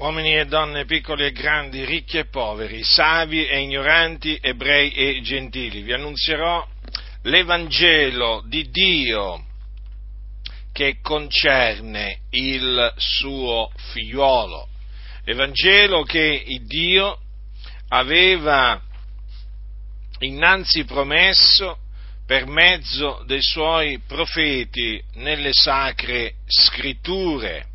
[0.00, 5.82] uomini e donne, piccoli e grandi, ricchi e poveri, savi e ignoranti, ebrei e gentili.
[5.82, 6.66] Vi annunzierò
[7.24, 9.44] l'Evangelo di Dio
[10.72, 14.68] che concerne il suo figliuolo.
[15.24, 17.18] Evangelo che Dio
[17.88, 18.80] aveva
[20.20, 21.76] innanzi promesso
[22.24, 27.69] per mezzo dei suoi profeti nelle sacre scritture.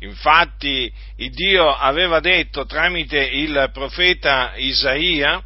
[0.00, 5.42] Infatti Dio aveva detto tramite il profeta Isaia,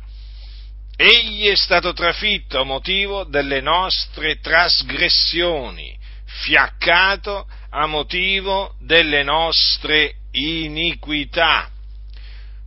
[0.96, 11.70] egli è stato trafitto a motivo delle nostre trasgressioni, fiaccato a motivo delle nostre iniquità.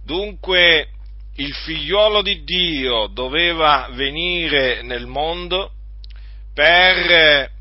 [0.06, 0.88] Dunque
[1.36, 5.72] il figliuolo di Dio doveva venire nel mondo
[6.54, 7.52] per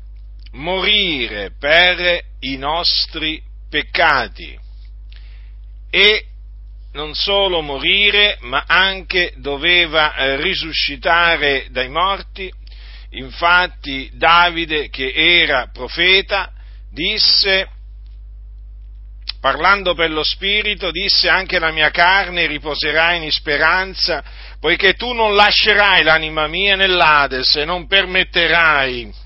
[0.51, 3.41] morire per i nostri
[3.73, 4.55] peccati
[5.89, 6.25] e
[6.91, 12.53] non solo morire, ma anche doveva eh, risuscitare dai morti.
[13.13, 16.51] Infatti Davide, che era profeta,
[16.91, 17.67] disse,
[19.39, 24.23] parlando per lo Spirito, disse anche la mia carne riposerà in speranza,
[24.59, 29.22] poiché tu non lascerai l'anima mia nell'Ades e non permetterai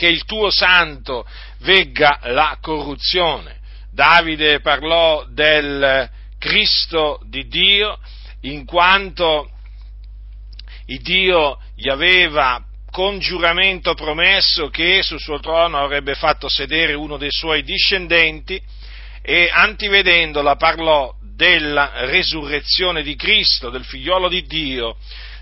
[0.00, 1.26] che il tuo santo
[1.58, 3.58] vegga la corruzione.
[3.92, 7.98] Davide parlò del Cristo di Dio
[8.42, 9.50] in quanto
[10.86, 17.30] Dio gli aveva con giuramento promesso che sul suo trono avrebbe fatto sedere uno dei
[17.30, 18.60] suoi discendenti
[19.20, 24.96] e antivedendola parlò della resurrezione di Cristo, del figliolo di Dio,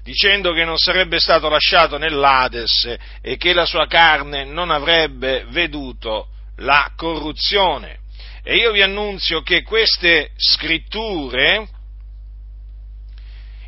[0.08, 6.28] dicendo che non sarebbe stato lasciato nell'Ades e che la sua carne non avrebbe veduto
[6.56, 7.98] la corruzione.
[8.42, 11.68] E io vi annunzio che queste scritture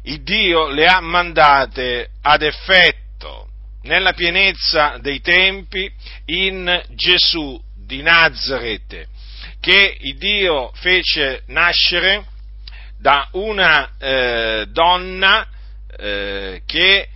[0.05, 3.49] il Dio le ha mandate ad effetto
[3.83, 5.93] nella pienezza dei tempi
[6.25, 9.09] in Gesù di Nazareth,
[9.61, 12.25] che il Dio fece nascere
[12.97, 15.47] da una eh, donna
[15.99, 17.09] eh, che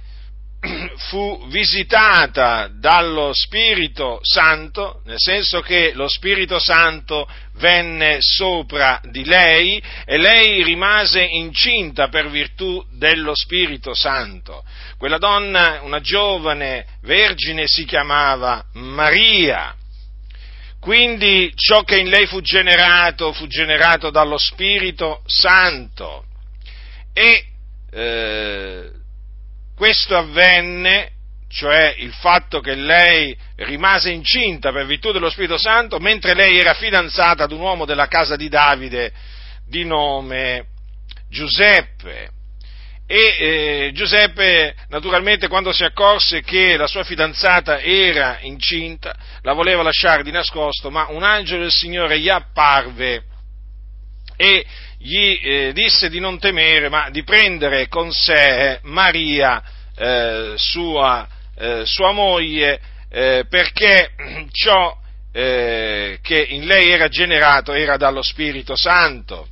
[1.08, 9.82] fu visitata dallo Spirito Santo, nel senso che lo Spirito Santo venne sopra di lei
[10.04, 14.64] e lei rimase incinta per virtù dello Spirito Santo.
[14.96, 19.76] Quella donna, una giovane vergine, si chiamava Maria.
[20.80, 26.26] Quindi ciò che in lei fu generato fu generato dallo Spirito Santo.
[27.14, 27.53] E
[27.94, 28.90] eh,
[29.76, 31.12] questo avvenne,
[31.48, 36.74] cioè il fatto che lei rimase incinta per virtù dello Spirito Santo, mentre lei era
[36.74, 39.12] fidanzata ad un uomo della casa di Davide
[39.68, 40.66] di nome
[41.28, 42.30] Giuseppe.
[43.06, 49.82] E eh, Giuseppe, naturalmente, quando si accorse che la sua fidanzata era incinta, la voleva
[49.82, 53.24] lasciare di nascosto, ma un angelo del Signore gli apparve
[54.36, 54.66] e
[55.04, 59.62] gli eh, disse di non temere, ma di prendere con sé Maria,
[59.94, 61.28] eh, sua,
[61.58, 64.12] eh, sua, moglie, eh, perché
[64.50, 64.96] ciò
[65.30, 69.46] eh, che in lei era generato era dallo Spirito Santo.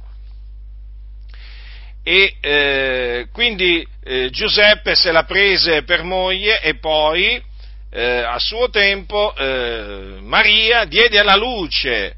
[2.03, 3.87] E eh, quindi
[4.31, 7.41] Giuseppe se la prese per moglie e poi
[7.93, 9.33] a suo tempo
[10.23, 12.17] Maria diede alla luce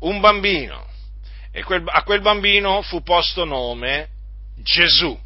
[0.00, 0.87] un bambino
[1.58, 4.08] e quel, a quel bambino fu posto nome
[4.62, 5.18] Gesù.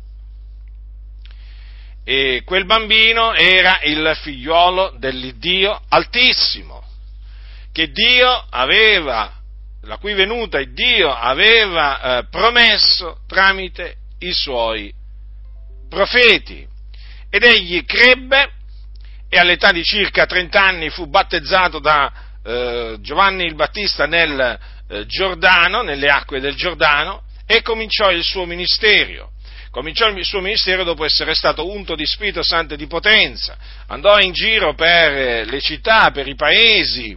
[2.05, 6.83] E quel bambino era il figliolo dell'Iddio Altissimo,
[7.71, 9.31] che Dio aveva,
[9.83, 14.91] la cui venuta Dio aveva eh, promesso tramite i suoi
[15.91, 16.67] profeti.
[17.29, 18.53] Ed egli crebbe
[19.29, 22.11] e all'età di circa 30 anni fu battezzato da
[22.43, 24.59] eh, Giovanni il Battista nel
[25.07, 29.31] Giordano, nelle acque del Giordano, e cominciò il suo ministero.
[29.71, 33.57] Cominciò il suo ministero dopo essere stato unto di Spirito Santo e di potenza,
[33.87, 37.17] andò in giro per eh, le città, per i paesi,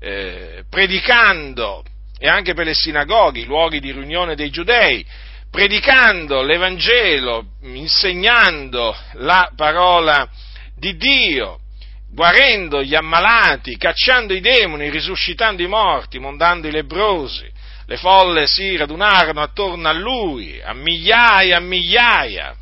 [0.00, 1.84] eh, predicando
[2.18, 5.06] e anche per le sinagoghe, i luoghi di riunione dei giudei,
[5.48, 10.28] predicando l'Evangelo, insegnando la parola
[10.76, 11.60] di Dio,
[12.10, 17.48] guarendo gli ammalati, cacciando i demoni, risuscitando i morti, mondando i lebrosi.
[17.86, 22.56] Le folle si radunarono attorno a lui, a migliaia a migliaia.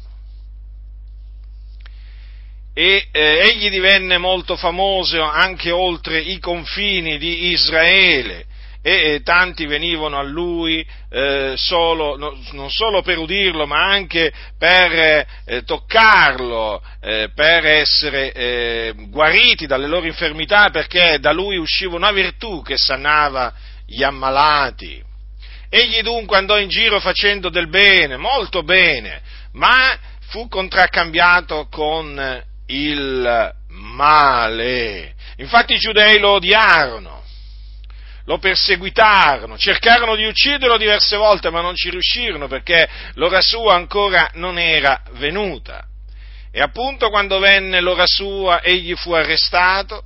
[2.74, 8.46] E eh, egli divenne molto famoso anche oltre i confini di Israele
[8.86, 15.26] e, tanti venivano a lui eh, solo, no, non solo per udirlo, ma anche per
[15.46, 22.12] eh, toccarlo, eh, per essere eh, guariti dalle loro infermità, perché da lui usciva una
[22.12, 23.54] virtù che sanava
[23.86, 25.02] gli ammalati.
[25.70, 29.22] Egli dunque andò in giro facendo del bene, molto bene,
[29.52, 29.98] ma
[30.28, 35.14] fu contraccambiato con il male.
[35.38, 37.23] Infatti i giudei lo odiarono
[38.26, 44.30] lo perseguitarono, cercarono di ucciderlo diverse volte, ma non ci riuscirono perché l'ora sua ancora
[44.34, 45.86] non era venuta.
[46.50, 50.04] E appunto quando venne l'ora sua, egli fu arrestato,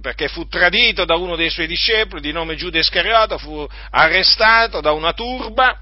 [0.00, 4.90] perché fu tradito da uno dei suoi discepoli di nome Giuda Iscariota, fu arrestato da
[4.90, 5.78] una turba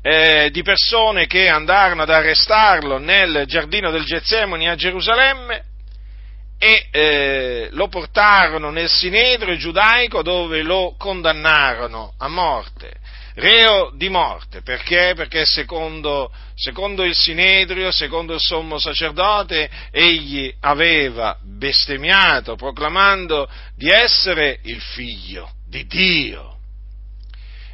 [0.00, 5.67] eh, di persone che andarono ad arrestarlo nel giardino del Getsemani a Gerusalemme
[6.58, 12.94] e eh, lo portarono nel sinedrio giudaico dove lo condannarono a morte,
[13.34, 15.12] reo di morte, perché?
[15.14, 24.58] Perché secondo, secondo il sinedrio, secondo il sommo sacerdote, egli aveva bestemmiato proclamando di essere
[24.64, 26.56] il figlio di Dio.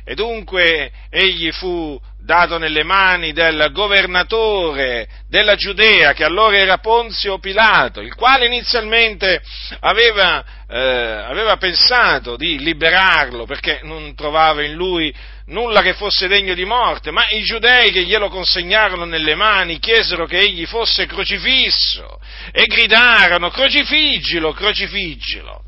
[0.04, 7.38] E dunque egli fu dato nelle mani del governatore della Giudea, che allora era Ponzio
[7.38, 9.42] Pilato, il quale inizialmente
[9.80, 15.14] aveva, eh, aveva pensato di liberarlo perché non trovava in lui
[15.46, 20.24] nulla che fosse degno di morte, ma i giudei che glielo consegnarono nelle mani chiesero
[20.24, 22.18] che egli fosse crocifisso
[22.50, 25.62] e gridarono crocifiggilo, crocifiggilo,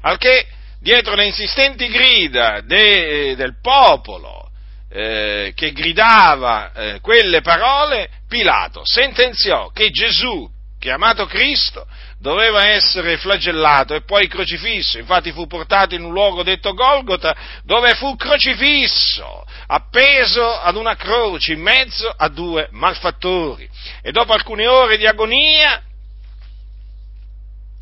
[0.00, 0.46] al che
[0.80, 4.47] dietro le insistenti grida de, del popolo,
[4.90, 10.48] eh, che gridava eh, quelle parole, Pilato sentenziò che Gesù,
[10.78, 11.86] chiamato Cristo,
[12.18, 14.98] doveva essere flagellato e poi crocifisso.
[14.98, 21.52] Infatti fu portato in un luogo detto Golgota, dove fu crocifisso, appeso ad una croce
[21.52, 23.68] in mezzo a due malfattori.
[24.02, 25.82] E dopo alcune ore di agonia,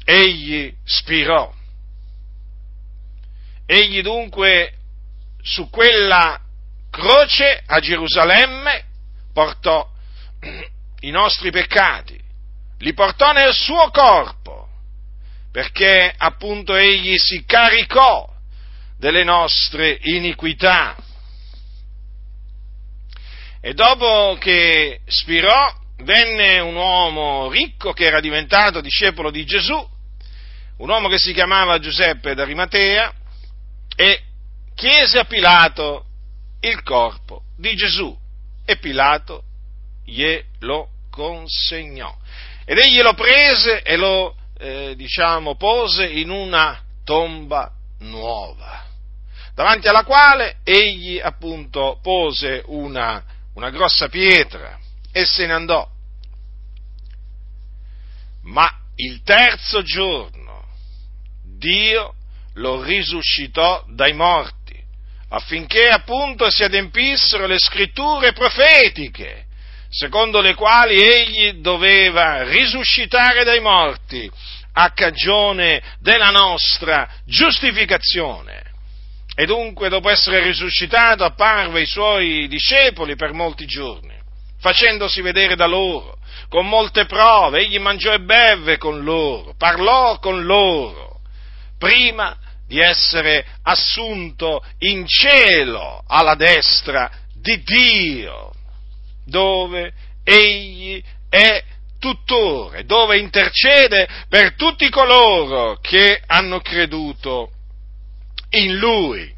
[0.05, 1.53] egli spirò.
[3.67, 4.73] Egli dunque
[5.43, 6.41] su quella
[6.97, 8.85] croce a Gerusalemme
[9.35, 9.87] portò
[11.01, 12.19] i nostri peccati,
[12.79, 14.67] li portò nel suo corpo,
[15.53, 18.27] perché appunto egli si caricò
[18.99, 20.97] delle nostre iniquità.
[23.61, 29.87] E dopo che spirò, venne un uomo ricco che era diventato discepolo di Gesù,
[30.79, 33.13] un uomo che si chiamava Giuseppe d'Arimatea,
[33.95, 34.23] e
[34.75, 36.06] chiese a Pilato
[36.61, 38.17] il corpo di Gesù
[38.65, 39.43] e Pilato
[40.05, 42.15] glielo consegnò.
[42.65, 48.85] Ed egli lo prese e lo, eh, diciamo, pose in una tomba nuova,
[49.55, 53.23] davanti alla quale egli appunto pose una,
[53.55, 54.79] una grossa pietra
[55.13, 55.89] e se ne andò.
[58.43, 60.65] Ma il terzo giorno
[61.43, 62.15] Dio
[62.55, 64.56] lo risuscitò dai morti
[65.29, 69.47] affinché appunto si adempissero le scritture profetiche,
[69.89, 74.31] secondo le quali egli doveva risuscitare dai morti
[74.75, 78.63] a cagione della nostra giustificazione.
[79.35, 84.15] E dunque, dopo essere risuscitato, apparve ai suoi discepoli per molti giorni,
[84.61, 86.19] facendosi vedere da loro,
[86.49, 91.21] con molte prove, egli mangiò e bevve con loro, parlò con loro,
[91.79, 98.53] prima di essere assunto in cielo alla destra di Dio,
[99.25, 99.93] dove
[100.25, 101.63] egli è
[101.99, 107.53] tutore, dove intercede per tutti coloro che hanno creduto
[108.51, 109.33] in lui.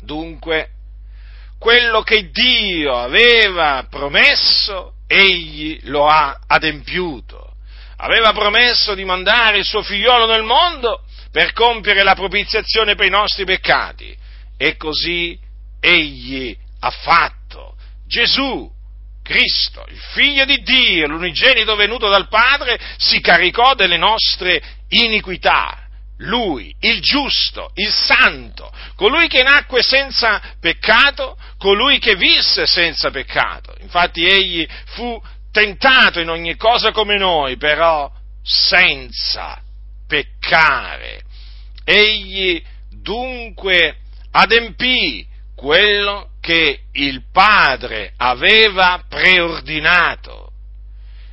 [0.00, 0.70] Dunque,
[1.58, 7.47] quello che Dio aveva promesso, egli lo ha adempiuto.
[7.98, 13.10] Aveva promesso di mandare il suo figliolo nel mondo per compiere la propiziazione per i
[13.10, 14.16] nostri peccati.
[14.56, 15.38] E così
[15.80, 17.74] egli ha fatto.
[18.06, 18.70] Gesù,
[19.22, 25.86] Cristo, il figlio di Dio, l'unigenito venuto dal Padre, si caricò delle nostre iniquità.
[26.22, 33.74] Lui, il giusto, il santo, colui che nacque senza peccato, colui che visse senza peccato.
[33.80, 38.10] Infatti egli fu tentato in ogni cosa come noi, però
[38.42, 39.60] senza
[40.06, 41.22] peccare.
[41.84, 43.96] Egli dunque
[44.32, 50.52] adempì quello che il Padre aveva preordinato.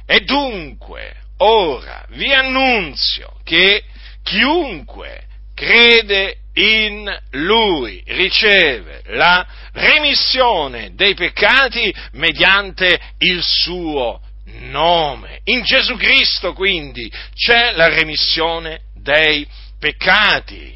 [0.05, 3.83] E dunque, ora vi annunzio che
[4.23, 14.21] chiunque crede in lui riceve la remissione dei peccati mediante il suo
[14.59, 15.41] nome.
[15.45, 19.45] In Gesù Cristo quindi c'è la remissione dei
[19.79, 20.73] peccati.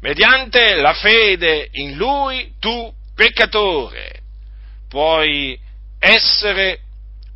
[0.00, 4.20] Mediante la fede in lui tu peccatore
[4.88, 5.58] puoi
[5.98, 6.80] essere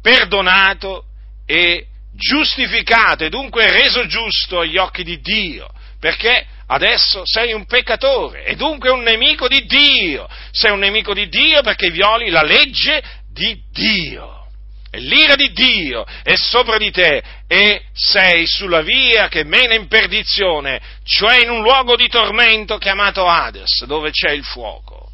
[0.03, 1.05] perdonato
[1.47, 5.71] e giustificato e dunque reso giusto agli occhi di Dio,
[6.01, 10.29] perché adesso sei un peccatore e dunque un nemico di Dio.
[10.51, 14.47] Sei un nemico di Dio perché violi la legge di Dio.
[14.91, 19.89] E l'ira di Dio è sopra di te e sei sulla via che mena in
[19.89, 25.11] perdizione, cioè in un luogo di tormento chiamato Hades, dove c'è il fuoco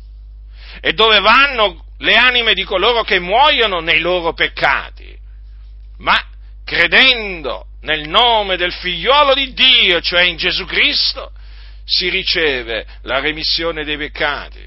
[0.80, 5.16] e dove vanno le anime di coloro che muoiono nei loro peccati.
[5.98, 6.20] Ma
[6.64, 11.32] credendo nel nome del figliuolo di Dio, cioè in Gesù Cristo,
[11.84, 14.66] si riceve la remissione dei peccati,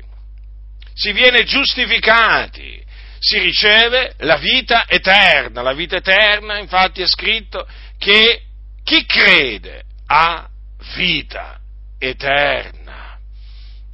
[0.93, 2.83] si viene giustificati,
[3.19, 5.61] si riceve la vita eterna.
[5.61, 7.67] La vita eterna, infatti, è scritto
[7.97, 8.43] che
[8.83, 10.47] chi crede ha
[10.95, 11.59] vita
[11.97, 13.17] eterna.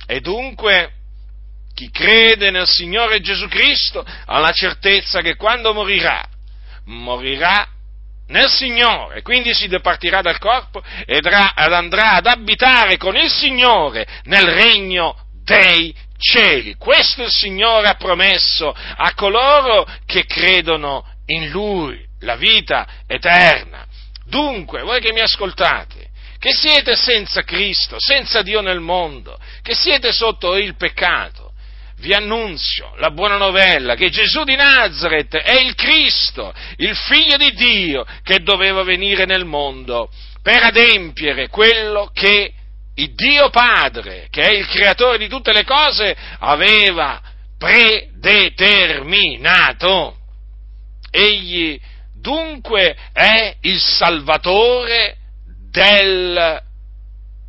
[0.06, 0.92] E dunque
[1.74, 6.28] chi crede nel Signore Gesù Cristo ha la certezza che quando morirà,
[6.86, 7.66] morirà
[8.32, 14.48] nel Signore, quindi si dipartirà dal corpo ed andrà ad abitare con il Signore nel
[14.48, 16.76] regno dei cieli.
[16.76, 23.86] Questo il Signore ha promesso a coloro che credono in Lui, la vita eterna.
[24.26, 26.10] Dunque, voi che mi ascoltate,
[26.40, 31.51] che siete senza Cristo, senza Dio nel mondo, che siete sotto il peccato,
[32.02, 37.54] vi annunzio la buona novella che Gesù di Nazareth è il Cristo, il figlio di
[37.54, 40.10] Dio che doveva venire nel mondo
[40.42, 42.54] per adempiere quello che
[42.96, 47.22] il Dio Padre, che è il creatore di tutte le cose, aveva
[47.58, 50.18] predeterminato.
[51.10, 51.80] Egli
[52.20, 55.16] dunque è il Salvatore
[55.72, 56.62] del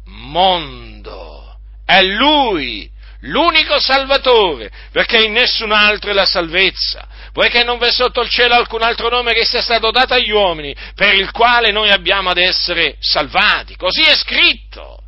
[0.04, 1.56] mondo.
[1.84, 2.88] È Lui
[3.22, 8.54] l'unico Salvatore, perché in nessun altro è la salvezza, poiché non v'è sotto il cielo
[8.54, 12.38] alcun altro nome che sia stato dato agli uomini, per il quale noi abbiamo ad
[12.38, 13.76] essere salvati.
[13.76, 14.98] Così è scritto.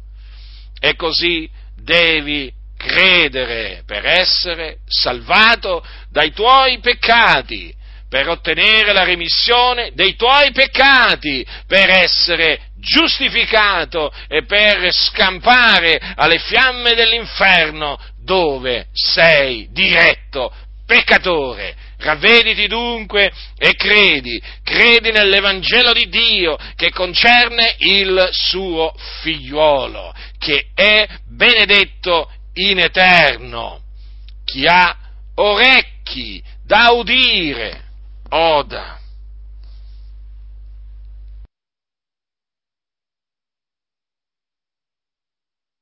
[0.78, 7.75] E così devi credere per essere salvato dai tuoi peccati
[8.14, 16.94] per ottenere la remissione dei tuoi peccati, per essere giustificato e per scampare alle fiamme
[16.94, 20.54] dell'inferno dove sei diretto
[20.87, 21.75] peccatore.
[21.99, 31.04] Ravvediti dunque e credi, credi nell'Evangelo di Dio che concerne il suo figliuolo, che è
[31.26, 33.83] benedetto in eterno.
[34.44, 34.97] Chi ha
[35.35, 37.84] orecchi da udire,
[38.35, 39.03] order